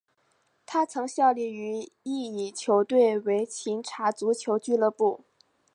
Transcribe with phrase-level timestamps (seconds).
[0.65, 5.25] 他曾效力于意乙球队维琴察足球俱乐部。